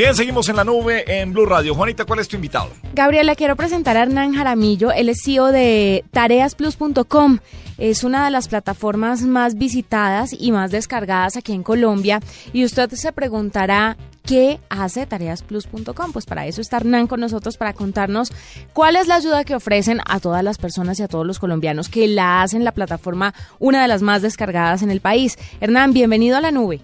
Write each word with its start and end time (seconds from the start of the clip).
Bien, 0.00 0.14
seguimos 0.14 0.48
en 0.48 0.56
la 0.56 0.64
nube 0.64 1.04
en 1.20 1.30
Blue 1.30 1.44
Radio. 1.44 1.74
Juanita, 1.74 2.06
¿cuál 2.06 2.20
es 2.20 2.28
tu 2.28 2.34
invitado? 2.34 2.70
Gabriela, 2.94 3.34
quiero 3.34 3.54
presentar 3.54 3.98
a 3.98 4.02
Hernán 4.04 4.32
Jaramillo. 4.32 4.92
Él 4.92 5.10
es 5.10 5.20
CEO 5.22 5.52
de 5.52 6.06
tareasplus.com. 6.10 7.40
Es 7.76 8.02
una 8.02 8.24
de 8.24 8.30
las 8.30 8.48
plataformas 8.48 9.20
más 9.20 9.56
visitadas 9.58 10.30
y 10.32 10.52
más 10.52 10.70
descargadas 10.70 11.36
aquí 11.36 11.52
en 11.52 11.62
Colombia. 11.62 12.20
Y 12.54 12.64
usted 12.64 12.88
se 12.92 13.12
preguntará, 13.12 13.98
¿qué 14.24 14.58
hace 14.70 15.04
tareasplus.com? 15.04 16.12
Pues 16.14 16.24
para 16.24 16.46
eso 16.46 16.62
está 16.62 16.78
Hernán 16.78 17.06
con 17.06 17.20
nosotros 17.20 17.58
para 17.58 17.74
contarnos 17.74 18.32
cuál 18.72 18.96
es 18.96 19.06
la 19.06 19.16
ayuda 19.16 19.44
que 19.44 19.54
ofrecen 19.54 20.00
a 20.06 20.18
todas 20.18 20.42
las 20.42 20.56
personas 20.56 20.98
y 20.98 21.02
a 21.02 21.08
todos 21.08 21.26
los 21.26 21.38
colombianos 21.38 21.90
que 21.90 22.08
la 22.08 22.40
hacen 22.40 22.64
la 22.64 22.72
plataforma 22.72 23.34
una 23.58 23.82
de 23.82 23.88
las 23.88 24.00
más 24.00 24.22
descargadas 24.22 24.80
en 24.80 24.90
el 24.90 25.02
país. 25.02 25.36
Hernán, 25.60 25.92
bienvenido 25.92 26.38
a 26.38 26.40
la 26.40 26.52
nube. 26.52 26.80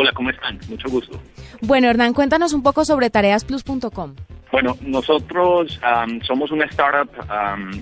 Hola, 0.00 0.12
¿cómo 0.12 0.30
están? 0.30 0.60
Mucho 0.68 0.88
gusto. 0.88 1.20
Bueno, 1.60 1.88
Hernán, 1.88 2.14
cuéntanos 2.14 2.52
un 2.52 2.62
poco 2.62 2.84
sobre 2.84 3.10
tareasplus.com. 3.10 4.14
Bueno, 4.52 4.76
nosotros 4.80 5.80
somos 6.22 6.52
una 6.52 6.66
startup 6.66 7.10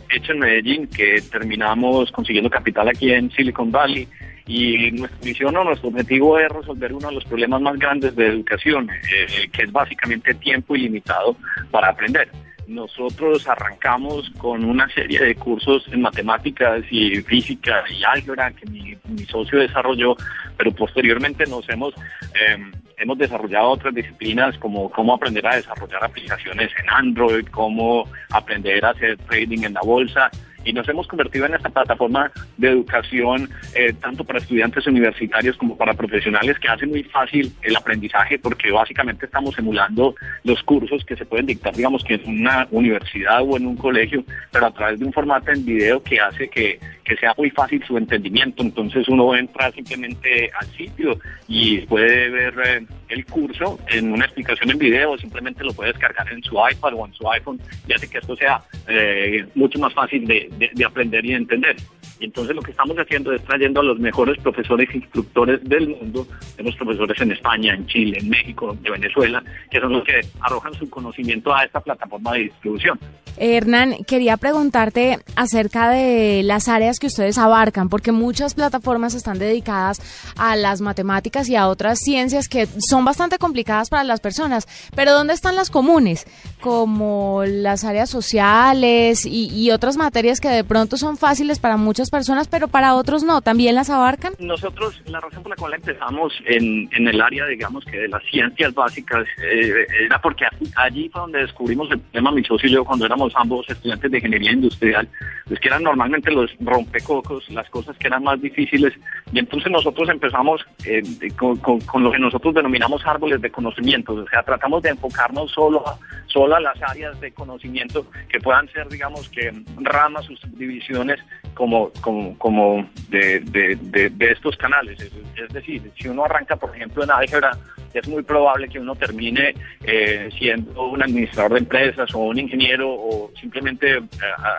hecha 0.08 0.32
en 0.32 0.38
Medellín 0.38 0.86
que 0.86 1.20
terminamos 1.30 2.10
consiguiendo 2.12 2.48
capital 2.48 2.88
aquí 2.88 3.12
en 3.12 3.30
Silicon 3.32 3.70
Valley 3.70 4.08
y 4.46 4.92
nuestra 4.92 5.18
misión 5.22 5.56
o 5.58 5.64
nuestro 5.64 5.90
objetivo 5.90 6.38
es 6.38 6.48
resolver 6.48 6.94
uno 6.94 7.08
de 7.08 7.14
los 7.16 7.24
problemas 7.26 7.60
más 7.60 7.78
grandes 7.78 8.16
de 8.16 8.28
educación, 8.28 8.88
eh, 9.12 9.48
que 9.52 9.64
es 9.64 9.70
básicamente 9.70 10.32
tiempo 10.32 10.74
ilimitado 10.74 11.36
para 11.70 11.90
aprender. 11.90 12.30
Nosotros 12.66 13.46
arrancamos 13.46 14.28
con 14.38 14.64
una 14.64 14.88
serie 14.88 15.20
de 15.20 15.36
cursos 15.36 15.86
en 15.92 16.02
matemáticas 16.02 16.82
y 16.90 17.16
física 17.22 17.84
y 17.88 18.02
álgebra 18.02 18.50
que 18.50 18.66
mi, 18.66 18.96
socio 19.26 19.60
desarrolló, 19.60 20.16
pero 20.56 20.72
posteriormente 20.72 21.46
nos 21.46 21.68
hemos 21.68 21.94
eh, 22.34 22.58
hemos 22.98 23.18
desarrollado 23.18 23.68
otras 23.68 23.94
disciplinas 23.94 24.56
como 24.58 24.90
cómo 24.90 25.14
aprender 25.14 25.46
a 25.46 25.56
desarrollar 25.56 26.04
aplicaciones 26.04 26.70
en 26.82 26.90
Android, 26.90 27.46
cómo 27.50 28.08
aprender 28.30 28.84
a 28.84 28.90
hacer 28.90 29.18
trading 29.18 29.64
en 29.64 29.74
la 29.74 29.82
bolsa 29.82 30.30
y 30.66 30.72
nos 30.72 30.88
hemos 30.88 31.06
convertido 31.06 31.46
en 31.46 31.54
esta 31.54 31.70
plataforma 31.70 32.30
de 32.56 32.70
educación 32.70 33.48
eh, 33.74 33.92
tanto 34.00 34.24
para 34.24 34.40
estudiantes 34.40 34.86
universitarios 34.86 35.56
como 35.56 35.76
para 35.76 35.94
profesionales 35.94 36.58
que 36.58 36.68
hace 36.68 36.86
muy 36.86 37.04
fácil 37.04 37.52
el 37.62 37.76
aprendizaje 37.76 38.38
porque 38.38 38.72
básicamente 38.72 39.26
estamos 39.26 39.56
emulando 39.58 40.16
los 40.42 40.62
cursos 40.64 41.04
que 41.04 41.16
se 41.16 41.24
pueden 41.24 41.46
dictar 41.46 41.74
digamos 41.74 42.02
que 42.02 42.14
en 42.14 42.28
una 42.28 42.66
universidad 42.72 43.42
o 43.42 43.56
en 43.56 43.66
un 43.66 43.76
colegio 43.76 44.24
pero 44.50 44.66
a 44.66 44.72
través 44.72 44.98
de 44.98 45.06
un 45.06 45.12
formato 45.12 45.52
en 45.52 45.64
video 45.64 46.02
que 46.02 46.18
hace 46.18 46.48
que, 46.48 46.80
que 47.06 47.16
sea 47.16 47.32
muy 47.38 47.50
fácil 47.50 47.82
su 47.86 47.96
entendimiento. 47.96 48.62
Entonces 48.62 49.08
uno 49.08 49.34
entra 49.34 49.70
simplemente 49.72 50.50
al 50.60 50.66
sitio 50.76 51.18
y 51.46 51.78
puede 51.82 52.30
ver 52.30 52.54
eh, 52.64 52.86
el 53.08 53.24
curso 53.24 53.78
en 53.88 54.12
una 54.12 54.24
explicación 54.24 54.70
en 54.70 54.78
video. 54.78 55.16
Simplemente 55.16 55.64
lo 55.64 55.72
puede 55.72 55.92
descargar 55.92 56.30
en 56.32 56.42
su 56.42 56.56
iPad 56.56 56.94
o 56.94 57.06
en 57.06 57.14
su 57.14 57.30
iPhone. 57.30 57.60
Y 57.86 57.92
hace 57.92 58.10
que 58.10 58.18
esto 58.18 58.34
sea 58.36 58.60
eh, 58.88 59.46
mucho 59.54 59.78
más 59.78 59.94
fácil 59.94 60.26
de, 60.26 60.50
de, 60.74 60.84
aprender 60.84 61.24
y 61.24 61.30
de 61.30 61.36
entender. 61.36 61.76
Y 62.20 62.26
entonces 62.26 62.56
lo 62.56 62.62
que 62.62 62.70
estamos 62.70 62.96
haciendo 62.96 63.32
es 63.32 63.42
trayendo 63.44 63.80
a 63.80 63.84
los 63.84 63.98
mejores 63.98 64.38
profesores 64.38 64.88
e 64.92 64.98
instructores 64.98 65.62
del 65.64 65.88
mundo, 65.88 66.26
tenemos 66.56 66.76
profesores 66.76 67.20
en 67.20 67.32
España, 67.32 67.74
en 67.74 67.86
Chile, 67.86 68.18
en 68.20 68.28
México, 68.28 68.76
de 68.80 68.90
Venezuela, 68.90 69.42
que 69.70 69.80
son 69.80 69.92
los 69.92 70.04
que 70.04 70.20
arrojan 70.40 70.74
su 70.74 70.88
conocimiento 70.88 71.54
a 71.54 71.64
esta 71.64 71.80
plataforma 71.80 72.32
de 72.32 72.44
distribución. 72.44 72.98
Hernán, 73.38 73.96
quería 74.06 74.38
preguntarte 74.38 75.18
acerca 75.36 75.90
de 75.90 76.42
las 76.42 76.68
áreas 76.68 76.98
que 76.98 77.06
ustedes 77.06 77.36
abarcan, 77.36 77.88
porque 77.88 78.12
muchas 78.12 78.54
plataformas 78.54 79.14
están 79.14 79.38
dedicadas 79.38 80.00
a 80.36 80.56
las 80.56 80.80
matemáticas 80.80 81.48
y 81.48 81.56
a 81.56 81.68
otras 81.68 81.98
ciencias 81.98 82.48
que 82.48 82.66
son 82.88 83.04
bastante 83.04 83.38
complicadas 83.38 83.90
para 83.90 84.04
las 84.04 84.20
personas, 84.20 84.66
pero 84.94 85.12
¿dónde 85.12 85.34
están 85.34 85.54
las 85.54 85.70
comunes? 85.70 86.26
Como 86.60 87.44
las 87.46 87.84
áreas 87.84 88.08
sociales 88.08 89.26
y, 89.26 89.66
otras 89.66 89.96
materias 89.96 90.40
que 90.40 90.48
de 90.48 90.62
pronto 90.64 90.96
son 90.96 91.16
fáciles 91.16 91.58
para 91.58 91.76
muchas 91.76 92.05
personas, 92.10 92.48
pero 92.48 92.68
para 92.68 92.94
otros 92.94 93.22
no, 93.22 93.40
¿también 93.40 93.74
las 93.74 93.90
abarcan? 93.90 94.34
Nosotros, 94.38 95.00
la 95.06 95.20
razón 95.20 95.42
por 95.42 95.50
la 95.50 95.56
cual 95.56 95.74
empezamos 95.74 96.32
en, 96.46 96.88
en 96.92 97.08
el 97.08 97.20
área, 97.20 97.46
digamos 97.46 97.84
que 97.84 97.98
de 97.98 98.08
las 98.08 98.22
ciencias 98.24 98.74
básicas, 98.74 99.26
eh, 99.42 99.86
era 100.04 100.20
porque 100.20 100.46
allí 100.76 101.08
fue 101.08 101.20
donde 101.20 101.40
descubrimos 101.40 101.90
el 101.90 102.00
tema, 102.12 102.30
mi 102.30 102.44
socio 102.44 102.68
y 102.68 102.72
yo, 102.72 102.84
cuando 102.84 103.06
éramos 103.06 103.32
ambos 103.36 103.68
estudiantes 103.68 104.10
de 104.10 104.18
ingeniería 104.18 104.52
industrial, 104.52 105.08
pues 105.46 105.60
que 105.60 105.68
eran 105.68 105.84
normalmente 105.84 106.30
los 106.30 106.50
rompecocos, 106.60 107.48
las 107.50 107.68
cosas 107.70 107.96
que 107.98 108.08
eran 108.08 108.24
más 108.24 108.40
difíciles, 108.40 108.92
y 109.32 109.38
entonces 109.38 109.70
nosotros 109.70 110.08
empezamos 110.08 110.64
eh, 110.84 111.02
con, 111.36 112.02
lo 112.02 112.10
que 112.10 112.18
nosotros 112.18 112.54
denominamos 112.54 113.06
árboles 113.06 113.40
de 113.40 113.50
conocimiento, 113.50 114.14
o 114.14 114.28
sea, 114.28 114.42
tratamos 114.42 114.82
de 114.82 114.90
enfocarnos 114.90 115.52
solo 115.52 115.86
a, 115.86 115.98
solo 116.26 116.56
a 116.56 116.60
las 116.60 116.76
áreas 116.82 117.20
de 117.20 117.32
conocimiento 117.32 118.06
que 118.28 118.40
puedan 118.40 118.68
ser, 118.72 118.88
digamos, 118.88 119.28
que 119.28 119.52
ramas 119.78 120.28
o 120.28 120.36
subdivisiones 120.36 121.20
como, 121.54 121.90
como, 122.00 122.36
como 122.38 122.88
de, 123.08 123.40
de, 123.40 123.76
de, 124.10 124.30
estos 124.30 124.56
canales. 124.56 125.00
Es, 125.00 125.48
decir, 125.52 125.90
si 125.96 126.08
uno 126.08 126.24
arranca, 126.24 126.56
por 126.56 126.74
ejemplo, 126.74 127.04
en 127.04 127.10
álgebra, 127.10 127.52
es 127.98 128.08
muy 128.08 128.22
probable 128.22 128.68
que 128.68 128.78
uno 128.78 128.94
termine 128.94 129.54
eh, 129.84 130.28
siendo 130.38 130.88
un 130.88 131.02
administrador 131.02 131.52
de 131.54 131.58
empresas 131.60 132.14
o 132.14 132.18
un 132.18 132.38
ingeniero 132.38 132.90
o 132.90 133.30
simplemente 133.40 133.96
eh, 133.96 134.02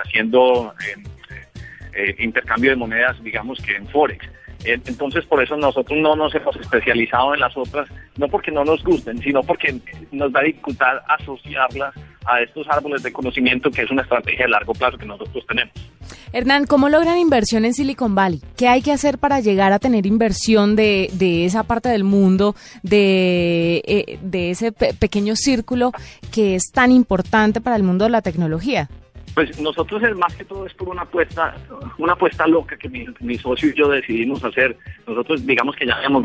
haciendo 0.04 0.74
eh, 1.94 2.16
intercambio 2.20 2.72
de 2.72 2.76
monedas, 2.76 3.22
digamos 3.24 3.60
que 3.60 3.76
en 3.76 3.88
Forex. 3.88 4.28
Entonces, 4.64 5.24
por 5.26 5.42
eso 5.42 5.56
nosotros 5.56 5.98
no 6.00 6.16
nos 6.16 6.34
hemos 6.34 6.56
especializado 6.58 7.34
en 7.34 7.40
las 7.40 7.56
otras, 7.56 7.88
no 8.18 8.28
porque 8.28 8.52
no 8.52 8.66
nos 8.66 8.84
gusten, 8.84 9.20
sino 9.20 9.42
porque 9.44 9.80
nos 10.12 10.32
da 10.32 10.42
dificultad 10.42 10.98
asociarlas 11.08 11.94
a 12.28 12.42
estos 12.42 12.68
árboles 12.68 13.04
de 13.04 13.14
conocimiento, 13.14 13.72
que 13.72 13.84
es 13.84 13.92
una 13.92 14.02
estrategia 14.02 14.46
de 14.46 14.52
largo 14.52 14.74
plazo 14.74 14.98
que 14.98 15.06
nosotros 15.06 15.46
tenemos. 15.48 15.74
Hernán, 16.34 16.66
¿cómo 16.66 16.90
logran 16.90 17.18
inversión 17.18 17.66
en 17.66 17.74
Silicon 17.74 18.16
Valley? 18.16 18.42
¿Qué 18.58 18.68
hay 18.68 18.82
que 18.82 18.92
hacer 18.92 19.18
para 19.18 19.40
llegar 19.40 19.72
a 19.72 19.80
tener 19.80 20.06
inversión 20.06 20.76
de, 20.76 21.10
de 21.14 21.46
esa 21.46 21.64
parte 21.64 21.90
del 21.90 22.04
mundo, 22.04 22.56
de, 22.84 23.82
eh, 23.86 24.20
de 24.22 24.52
ese 24.52 24.72
pequeño 24.72 25.36
círculo 25.36 25.92
que 26.32 26.56
es 26.56 26.72
tan 26.74 26.92
importante 26.92 27.62
para 27.62 27.76
el 27.76 27.84
mundo 27.84 28.06
de 28.06 28.12
la 28.12 28.22
tecnología? 28.22 28.90
Pues 29.38 29.60
nosotros 29.62 30.02
es 30.02 30.16
más 30.18 30.36
que 30.36 30.44
todo 30.46 30.66
es 30.66 30.74
por 30.74 30.90
una 30.90 31.04
apuesta, 31.04 31.56
una 32.00 32.14
apuesta 32.14 32.48
loca 32.48 32.76
que 32.76 32.90
mi, 32.90 33.38
socio 33.38 33.70
y 33.70 33.76
yo 33.76 33.88
decidimos 33.88 34.44
hacer. 34.44 34.76
Nosotros 35.06 35.46
digamos 35.46 35.76
que 35.76 35.86
ya 35.86 35.94
habíamos 35.94 36.24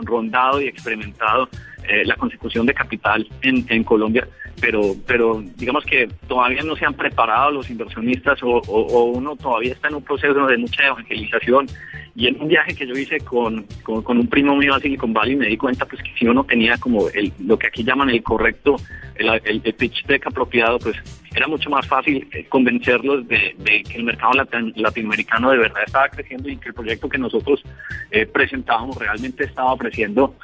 rondado 0.00 0.60
y 0.60 0.66
experimentado 0.66 1.48
eh, 1.88 2.04
la 2.04 2.16
consecución 2.16 2.66
de 2.66 2.74
capital 2.74 3.26
en, 3.42 3.64
en 3.68 3.84
Colombia, 3.84 4.28
pero, 4.60 4.94
pero 5.06 5.42
digamos 5.56 5.84
que 5.84 6.08
todavía 6.28 6.62
no 6.62 6.76
se 6.76 6.84
han 6.84 6.94
preparado 6.94 7.50
los 7.50 7.70
inversionistas 7.70 8.38
o, 8.42 8.60
uno 9.04 9.36
todavía 9.36 9.72
está 9.72 9.88
en 9.88 9.96
un 9.96 10.04
proceso 10.04 10.46
de 10.46 10.58
mucha 10.58 10.86
evangelización. 10.86 11.66
Y 12.14 12.26
en 12.26 12.40
un 12.40 12.48
viaje 12.48 12.74
que 12.74 12.86
yo 12.86 12.94
hice 12.94 13.20
con, 13.20 13.64
con, 13.84 14.18
un 14.18 14.26
primo 14.26 14.56
mío 14.56 14.74
a 14.74 14.80
Silicon 14.80 15.12
Valley 15.12 15.36
me 15.36 15.46
di 15.46 15.56
cuenta 15.56 15.86
pues 15.86 16.02
que 16.02 16.10
si 16.18 16.26
uno 16.26 16.44
tenía 16.44 16.76
como 16.76 17.08
el, 17.08 17.32
lo 17.38 17.58
que 17.58 17.68
aquí 17.68 17.84
llaman 17.84 18.10
el 18.10 18.22
correcto, 18.22 18.76
el, 19.14 19.40
el, 19.44 19.74
pitch 19.74 20.04
deck 20.06 20.26
apropiado, 20.26 20.78
pues 20.80 20.96
era 21.34 21.46
mucho 21.46 21.70
más 21.70 21.86
fácil 21.86 22.28
eh, 22.32 22.44
convencerlos 22.48 23.26
de, 23.28 23.54
que 23.88 23.96
el 23.96 24.04
mercado 24.04 24.32
latinoamericano 24.74 25.50
de 25.50 25.58
verdad 25.58 25.82
estaba 25.86 26.08
creciendo 26.08 26.48
y 26.48 26.56
que 26.56 26.70
el 26.70 26.74
proyecto 26.74 27.08
que 27.08 27.18
nosotros 27.18 27.62
eh, 28.10 28.26
presentábamos 28.26 28.96
realmente 28.98 29.44
estaba 29.44 29.72
ofreciendo 29.72 30.34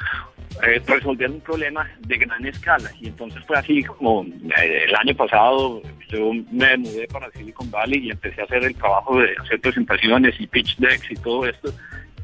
eh, 0.62 0.82
resolver 0.86 1.30
un 1.30 1.40
problema 1.40 1.88
de 2.00 2.18
gran 2.18 2.44
escala. 2.46 2.90
Y 3.00 3.08
entonces 3.08 3.42
fue 3.46 3.58
así 3.58 3.82
como 3.82 4.24
eh, 4.24 4.84
el 4.88 4.94
año 4.94 5.14
pasado 5.14 5.82
yo 6.08 6.32
me 6.50 6.76
mudé 6.76 7.06
para 7.08 7.30
Silicon 7.32 7.70
Valley 7.70 8.06
y 8.06 8.10
empecé 8.10 8.40
a 8.40 8.44
hacer 8.44 8.64
el 8.64 8.74
trabajo 8.74 9.20
de 9.20 9.34
hacer 9.42 9.60
presentaciones 9.60 10.34
y 10.40 10.46
pitch 10.46 10.76
decks 10.78 11.10
y 11.10 11.14
todo 11.16 11.46
esto. 11.46 11.72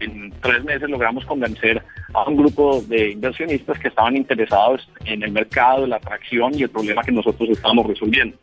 En 0.01 0.33
tres 0.41 0.65
meses 0.65 0.89
logramos 0.89 1.25
convencer 1.27 1.83
a 2.15 2.29
un 2.29 2.37
grupo 2.37 2.83
de 2.83 3.11
inversionistas 3.11 3.79
que 3.79 3.89
estaban 3.89 4.17
interesados 4.17 4.89
en 5.05 5.23
el 5.23 5.31
mercado, 5.31 5.87
la 5.87 5.97
atracción 5.97 6.53
y 6.59 6.63
el 6.63 6.71
problema 6.71 7.03
que 7.03 7.13
nosotros 7.13 7.51
estábamos 7.51 7.87
resolviendo 7.87 8.37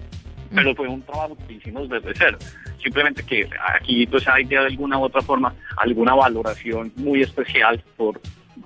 pero 0.53 0.75
fue 0.75 0.87
un 0.87 1.01
trabajo 1.01 1.37
que 1.47 1.53
hicimos 1.53 1.89
desde 1.89 2.11
cero. 2.15 2.37
Simplemente 2.81 3.23
que 3.23 3.49
aquí 3.75 4.05
pues 4.07 4.27
hay 4.27 4.45
de 4.45 4.57
alguna 4.57 4.97
u 4.97 5.03
otra 5.03 5.21
forma 5.21 5.53
alguna 5.77 6.15
valoración 6.15 6.91
muy 6.95 7.21
especial 7.21 7.83
por 7.97 8.19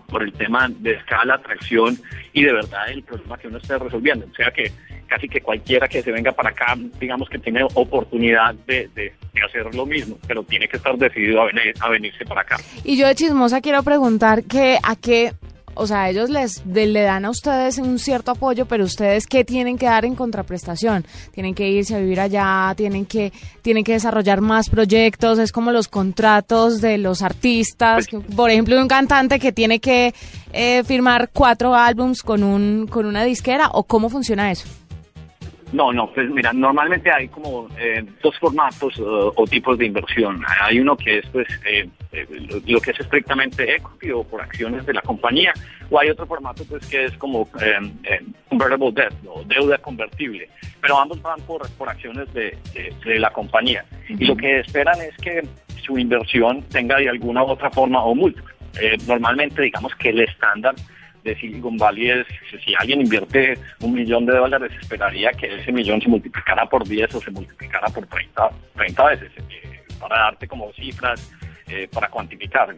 por 0.07 0.23
el 0.23 0.33
tema 0.33 0.69
de 0.69 0.93
escala, 0.93 1.35
atracción 1.35 1.97
y 2.33 2.43
de 2.43 2.53
verdad 2.53 2.89
el 2.89 3.03
problema 3.03 3.37
que 3.37 3.47
uno 3.47 3.57
esté 3.57 3.77
resolviendo. 3.77 4.25
O 4.31 4.35
sea 4.35 4.51
que 4.51 4.71
casi 5.07 5.29
que 5.29 5.41
cualquiera 5.41 5.87
que 5.87 6.01
se 6.01 6.11
venga 6.11 6.31
para 6.31 6.49
acá, 6.49 6.75
digamos 6.99 7.29
que 7.29 7.37
tiene 7.37 7.63
oportunidad 7.75 8.55
de, 8.65 8.89
de, 8.95 9.13
hacer 9.45 9.75
lo 9.75 9.85
mismo, 9.85 10.17
pero 10.27 10.43
tiene 10.43 10.67
que 10.67 10.77
estar 10.77 10.97
decidido 10.97 11.41
a, 11.41 11.45
venir, 11.45 11.73
a 11.79 11.89
venirse 11.89 12.25
para 12.25 12.41
acá. 12.41 12.57
Y 12.83 12.97
yo 12.97 13.07
de 13.07 13.15
chismosa 13.15 13.61
quiero 13.61 13.83
preguntar 13.83 14.43
que 14.43 14.77
a 14.81 14.95
qué 14.95 15.33
o 15.75 15.87
sea, 15.87 16.09
ellos 16.09 16.29
les 16.29 16.65
le 16.65 17.01
dan 17.01 17.25
a 17.25 17.29
ustedes 17.29 17.77
un 17.77 17.99
cierto 17.99 18.31
apoyo, 18.31 18.65
pero 18.65 18.83
ustedes 18.83 19.27
qué 19.27 19.43
tienen 19.43 19.77
que 19.77 19.85
dar 19.85 20.05
en 20.05 20.15
contraprestación? 20.15 21.05
Tienen 21.31 21.55
que 21.55 21.69
irse 21.69 21.95
a 21.95 21.99
vivir 21.99 22.19
allá, 22.19 22.73
tienen 22.75 23.05
que 23.05 23.31
tienen 23.61 23.83
que 23.83 23.93
desarrollar 23.93 24.41
más 24.41 24.69
proyectos, 24.69 25.39
es 25.39 25.51
como 25.51 25.71
los 25.71 25.87
contratos 25.87 26.81
de 26.81 26.97
los 26.97 27.21
artistas, 27.21 28.07
Pues 28.09 28.23
por 28.35 28.49
ejemplo, 28.49 28.79
un 28.79 28.87
cantante 28.87 29.39
que 29.39 29.51
tiene 29.51 29.79
que 29.79 30.13
eh, 30.51 30.83
firmar 30.83 31.29
cuatro 31.33 31.75
álbums 31.75 32.21
con 32.21 32.43
un 32.43 32.87
con 32.87 33.05
una 33.05 33.23
disquera 33.23 33.69
o 33.71 33.83
cómo 33.83 34.09
funciona 34.09 34.51
eso? 34.51 34.67
No, 35.73 35.91
no, 35.91 36.07
pues 36.13 36.29
mira, 36.29 36.53
normalmente 36.53 37.11
hay 37.11 37.27
como 37.27 37.67
eh, 37.79 38.05
dos 38.21 38.37
formatos 38.37 38.95
uh, 38.99 39.33
o 39.35 39.47
tipos 39.47 39.75
de 39.79 39.87
inversión. 39.87 40.39
Hay 40.61 40.79
uno 40.79 40.95
que 40.95 41.17
es 41.17 41.25
pues 41.29 41.47
eh, 41.65 41.89
eh, 42.11 42.27
lo, 42.67 42.79
que 42.79 42.91
es 42.91 42.99
estrictamente 42.99 43.77
equity 43.77 44.11
o 44.11 44.23
por 44.23 44.39
acciones 44.39 44.85
de 44.85 44.93
la 44.93 45.01
compañía, 45.01 45.51
o 45.89 45.99
hay 45.99 46.11
otro 46.11 46.27
formato 46.27 46.63
pues 46.65 46.85
que 46.85 47.05
es 47.05 47.17
como 47.17 47.49
convertible 48.49 48.91
debt 48.93 49.13
o 49.27 49.43
deuda 49.45 49.79
convertible, 49.79 50.47
pero 50.79 50.99
ambos 50.99 51.19
van 51.23 51.41
por, 51.41 51.67
por 51.71 51.89
acciones 51.89 52.31
de, 52.35 52.55
de, 52.75 52.93
de 53.03 53.19
la 53.19 53.31
compañía. 53.31 53.83
Y 54.07 54.25
lo 54.25 54.37
que 54.37 54.59
esperan 54.59 55.01
es 55.01 55.17
que 55.17 55.41
su 55.83 55.97
inversión 55.97 56.61
tenga 56.69 56.97
de 56.97 57.09
alguna 57.09 57.43
u 57.43 57.47
otra 57.47 57.71
forma 57.71 58.03
o 58.03 58.13
múltiple. 58.13 58.53
normalmente 59.07 59.63
digamos 59.63 59.95
que 59.95 60.09
el 60.09 60.19
estándar 60.19 60.75
de 61.23 61.35
Silicon 61.35 61.77
Valley 61.77 62.09
es, 62.09 62.27
si 62.63 62.73
alguien 62.77 63.01
invierte 63.01 63.57
un 63.81 63.93
millón 63.93 64.25
de 64.25 64.33
dólares, 64.33 64.71
esperaría 64.79 65.31
que 65.31 65.55
ese 65.55 65.71
millón 65.71 66.01
se 66.01 66.09
multiplicara 66.09 66.65
por 66.67 66.87
10 66.87 67.15
o 67.15 67.21
se 67.21 67.31
multiplicara 67.31 67.87
por 67.87 68.05
30, 68.07 68.49
30 68.75 69.05
veces, 69.05 69.31
eh, 69.49 69.81
para 69.99 70.17
darte 70.17 70.47
como 70.47 70.71
cifras, 70.73 71.31
eh, 71.67 71.87
para 71.91 72.09
cuantificar. 72.09 72.75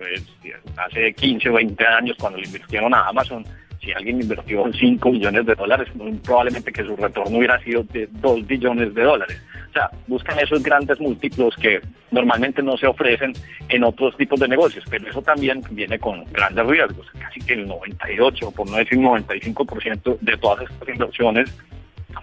hace 0.78 1.14
15 1.14 1.50
o 1.50 1.54
20 1.54 1.88
años, 1.88 2.18
cuando 2.20 2.40
le 2.40 2.46
invirtieron 2.46 2.94
a 2.94 3.08
Amazon, 3.08 3.46
si 3.82 3.92
alguien 3.92 4.22
invirtió 4.22 4.64
5 4.72 5.12
millones 5.12 5.46
de 5.46 5.56
dólares, 5.56 5.88
probablemente 6.24 6.72
que 6.72 6.84
su 6.84 6.96
retorno 6.96 7.38
hubiera 7.38 7.60
sido 7.64 7.84
de 7.84 8.08
2 8.12 8.48
billones 8.48 8.94
de 8.94 9.04
dólares. 9.04 9.42
Sea, 9.76 9.92
buscan 10.08 10.40
esos 10.40 10.64
grandes 10.64 11.02
múltiplos 11.02 11.54
que 11.58 11.82
normalmente 12.10 12.64
no 12.64 12.78
se 12.78 12.88
ofrecen 12.88 13.34
en 13.68 13.84
otros 13.84 14.16
tipos 14.16 14.40
de 14.40 14.48
negocios, 14.48 14.86
pero 14.90 15.10
eso 15.10 15.22
también 15.22 15.62
viene 15.72 16.00
con 16.00 16.24
grandes 16.32 16.66
riesgos. 16.66 17.06
Casi 17.20 17.42
que 17.42 17.56
el 17.56 17.68
98, 17.68 18.52
por 18.52 18.70
no 18.70 18.78
decir 18.78 18.98
95% 18.98 20.18
de 20.22 20.38
todas 20.38 20.72
estas 20.72 20.88
inversiones 20.88 21.54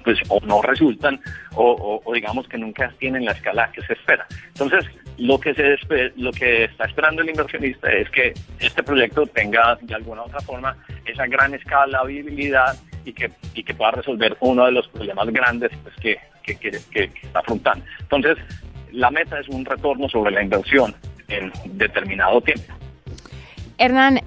pues 0.03 0.19
o 0.29 0.41
no 0.47 0.63
resultan 0.63 1.21
o, 1.55 2.03
digamos 2.15 2.49
que 2.49 2.57
nunca 2.57 2.91
tienen 2.99 3.27
la 3.27 3.33
escala 3.33 3.71
que 3.71 3.83
se 3.83 3.93
espera. 3.93 4.27
Entonces, 4.49 4.87
lo 5.19 5.39
que 5.39 5.53
se 5.53 5.77
lo 6.17 6.33
que 6.33 6.65
está 6.65 6.87
esperando 6.87 7.21
el 7.21 7.29
inversionista 7.29 7.93
es 7.93 8.09
que 8.09 8.33
este 8.61 8.83
proyecto 8.83 9.27
tenga 9.27 9.79
de 9.83 9.95
alguna 9.95 10.23
u 10.23 10.25
otra 10.25 10.41
forma 10.41 10.75
esa 11.05 11.27
gran 11.27 11.53
escalabilidad 11.53 12.79
y 13.05 13.13
que, 13.13 13.31
y 13.53 13.63
que 13.63 13.75
pueda 13.75 13.91
resolver 13.91 14.39
uno 14.41 14.65
de 14.65 14.73
los 14.73 14.89
problemas 14.89 15.29
grandes 15.29 15.71
pues, 15.83 15.95
que, 15.97 16.19
que, 16.43 16.57
que, 16.57 16.71
que 16.71 17.11
está 17.23 17.41
afrontando. 17.41 17.85
Entonces, 18.01 18.37
la 18.93 19.11
meta 19.11 19.39
es 19.41 19.49
un 19.49 19.65
retorno 19.65 20.09
sobre 20.09 20.33
la 20.33 20.43
inversión 20.43 20.95
en 21.29 21.53
determinado 21.77 22.41
tiempo. 22.41 22.75
Hernán, 23.79 24.21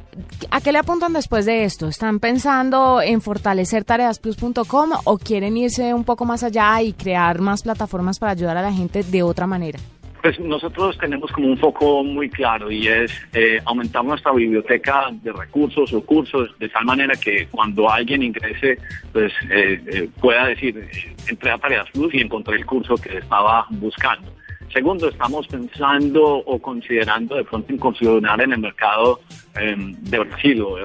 ¿a 0.51 0.59
qué 0.59 0.71
le 0.71 0.79
apuntan 0.79 1.13
después 1.13 1.45
de 1.45 1.63
esto? 1.63 1.87
¿Están 1.87 2.19
pensando 2.19 3.01
en 3.01 3.21
fortalecer 3.21 3.85
tareasplus.com 3.85 4.89
o 5.05 5.17
quieren 5.17 5.55
irse 5.55 5.93
un 5.93 6.03
poco 6.03 6.25
más 6.25 6.43
allá 6.43 6.81
y 6.81 6.93
crear 6.93 7.39
más 7.39 7.63
plataformas 7.63 8.19
para 8.19 8.33
ayudar 8.33 8.57
a 8.57 8.61
la 8.61 8.73
gente 8.73 9.03
de 9.03 9.23
otra 9.23 9.47
manera? 9.47 9.79
Pues 10.25 10.39
nosotros 10.39 10.97
tenemos 10.97 11.31
como 11.31 11.49
un 11.49 11.57
foco 11.59 12.03
muy 12.03 12.31
claro 12.31 12.71
y 12.71 12.87
es 12.87 13.11
eh, 13.31 13.61
aumentar 13.63 14.03
nuestra 14.03 14.31
biblioteca 14.31 15.09
de 15.11 15.31
recursos 15.31 15.93
o 15.93 16.03
cursos 16.03 16.49
de 16.57 16.67
tal 16.67 16.83
manera 16.83 17.13
que 17.15 17.45
cuando 17.51 17.87
alguien 17.87 18.23
ingrese, 18.23 18.79
pues 19.13 19.31
eh, 19.51 19.79
eh, 19.85 20.09
pueda 20.19 20.47
decir, 20.47 20.89
entré 21.27 21.51
a 21.51 21.59
Tareas 21.59 21.87
Plus 21.91 22.11
y 22.15 22.21
encontré 22.21 22.55
el 22.55 22.65
curso 22.65 22.95
que 22.95 23.19
estaba 23.19 23.67
buscando. 23.69 24.31
Segundo, 24.73 25.07
estamos 25.09 25.47
pensando 25.47 26.25
o 26.25 26.59
considerando 26.59 27.35
de 27.35 27.43
pronto 27.43 27.71
incursionar 27.71 28.41
en 28.41 28.53
el 28.53 28.59
mercado 28.59 29.21
eh, 29.57 29.75
de 29.77 30.19
Brasil 30.19 30.61
o 30.61 30.77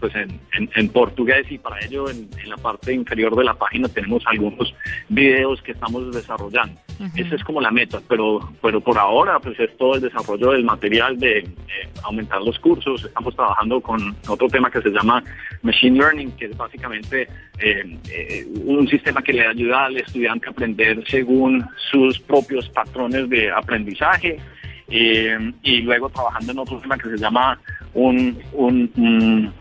pues 0.00 0.12
en, 0.16 0.88
portugués 0.88 1.46
y 1.50 1.58
para 1.58 1.84
ello 1.84 2.08
en, 2.10 2.28
la 2.46 2.56
parte 2.56 2.92
inferior 2.92 3.36
de 3.36 3.44
la 3.44 3.54
página 3.54 3.88
tenemos 3.88 4.22
algunos 4.26 4.74
videos 5.10 5.60
que 5.60 5.72
estamos 5.72 6.14
desarrollando. 6.14 6.80
Esa 7.14 7.34
es 7.34 7.44
como 7.44 7.60
la 7.60 7.70
meta, 7.70 8.00
pero, 8.08 8.40
pero 8.62 8.80
por 8.80 8.96
ahora 8.98 9.38
pues 9.38 9.58
es 9.60 9.76
todo 9.76 9.96
el 9.96 10.00
desarrollo 10.00 10.52
del 10.52 10.64
material 10.64 11.18
de 11.18 11.46
aumentar 12.02 12.40
los 12.40 12.58
cursos. 12.58 13.04
Estamos 13.04 13.34
trabajando 13.34 13.80
con 13.80 14.16
otro 14.28 14.48
tema 14.48 14.70
que 14.70 14.80
se 14.80 14.90
llama 14.90 15.22
Machine 15.62 15.98
Learning, 15.98 16.32
que 16.32 16.46
es 16.46 16.56
básicamente 16.56 17.28
eh, 17.58 17.98
eh, 18.10 18.46
un 18.64 18.88
sistema 18.88 19.22
que 19.22 19.32
le 19.34 19.46
ayuda 19.46 19.86
al 19.86 19.96
estudiante 19.98 20.46
a 20.46 20.50
aprender 20.50 21.04
según 21.08 21.66
sus 21.90 22.18
propios 22.18 22.68
patrones 22.70 23.28
de 23.28 23.50
aprendizaje 23.50 24.38
eh, 24.88 25.52
y 25.62 25.82
luego 25.82 26.08
trabajando 26.08 26.52
en 26.52 26.58
otro 26.60 26.78
tema 26.80 26.96
que 26.96 27.10
se 27.10 27.18
llama 27.18 27.58
un 27.92 29.52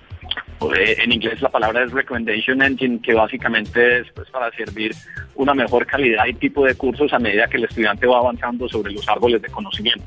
en 0.62 1.12
inglés 1.12 1.42
la 1.42 1.50
palabra 1.50 1.84
es 1.84 1.92
recommendation 1.92 2.62
engine 2.62 3.00
que 3.02 3.14
básicamente 3.14 4.00
es 4.00 4.08
pues, 4.14 4.30
para 4.30 4.52
servir 4.52 4.94
una 5.36 5.54
mejor 5.54 5.86
calidad 5.86 6.26
y 6.26 6.34
tipo 6.34 6.66
de 6.66 6.76
cursos 6.76 7.12
a 7.14 7.20
medida 7.20 7.48
que 7.48 7.58
el 7.58 7.66
estudiante 7.66 8.08
va 8.08 8.20
avanzando 8.20 8.68
sobre 8.68 8.94
los 8.94 9.08
árboles 9.08 9.42
de 9.42 9.50
conocimiento. 9.50 10.04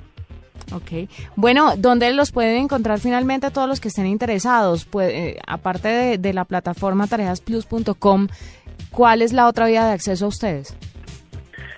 Ok. 0.72 1.08
Bueno, 1.34 1.74
¿dónde 1.76 2.12
los 2.12 2.30
pueden 2.30 2.64
encontrar 2.64 2.98
finalmente 3.00 3.50
todos 3.50 3.68
los 3.68 3.80
que 3.80 3.88
estén 3.88 4.06
interesados? 4.06 4.84
Pues, 4.84 5.12
eh, 5.12 5.38
aparte 5.46 5.88
de, 5.88 6.18
de, 6.18 6.32
la 6.34 6.44
plataforma 6.44 7.06
tareasplus.com, 7.06 8.28
¿cuál 8.90 9.22
es 9.22 9.32
la 9.32 9.48
otra 9.48 9.66
vía 9.66 9.86
de 9.86 9.92
acceso 9.92 10.26
a 10.26 10.28
ustedes? 10.28 10.76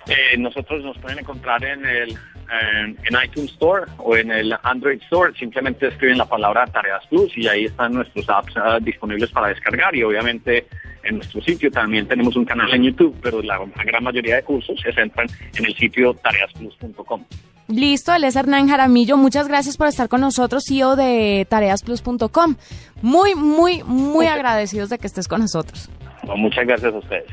Eh, 0.07 0.37
nosotros 0.37 0.83
nos 0.83 0.97
pueden 0.97 1.19
encontrar 1.19 1.63
en 1.63 1.85
el 1.85 2.17
en, 2.51 2.97
en, 3.03 3.23
iTunes 3.23 3.51
Store 3.51 3.85
o 3.97 4.15
en 4.15 4.31
el 4.31 4.55
Android 4.63 5.01
Store. 5.03 5.33
Simplemente 5.37 5.87
escriben 5.87 6.17
la 6.17 6.25
palabra 6.25 6.65
Tareas 6.67 7.05
Plus 7.07 7.31
y 7.37 7.47
ahí 7.47 7.65
están 7.65 7.93
nuestros 7.93 8.29
apps 8.29 8.55
uh, 8.55 8.83
disponibles 8.83 9.31
para 9.31 9.47
descargar. 9.47 9.95
Y 9.95 10.03
obviamente 10.03 10.67
en 11.03 11.15
nuestro 11.15 11.41
sitio 11.41 11.71
también 11.71 12.07
tenemos 12.07 12.35
un 12.35 12.45
canal 12.45 12.73
en 12.73 12.83
YouTube, 12.83 13.15
pero 13.21 13.41
la, 13.41 13.57
la 13.57 13.83
gran 13.83 14.03
mayoría 14.03 14.35
de 14.35 14.43
cursos 14.43 14.79
se 14.81 14.91
centran 14.93 15.27
en 15.55 15.65
el 15.65 15.75
sitio 15.75 16.13
tareasplus.com. 16.13 17.23
Listo, 17.67 18.13
él 18.13 18.25
es 18.25 18.35
Hernán 18.35 18.67
Jaramillo. 18.67 19.15
Muchas 19.17 19.47
gracias 19.47 19.77
por 19.77 19.87
estar 19.87 20.09
con 20.09 20.21
nosotros, 20.21 20.65
CEO 20.67 20.95
de 20.95 21.45
tareasplus.com. 21.49 22.55
Muy, 23.01 23.35
muy, 23.35 23.83
muy 23.83 24.27
agradecidos 24.27 24.89
de 24.89 24.97
que 24.97 25.07
estés 25.07 25.27
con 25.27 25.41
nosotros. 25.41 25.89
Bueno, 26.23 26.37
muchas 26.37 26.67
gracias 26.67 26.93
a 26.93 26.97
ustedes. 26.97 27.31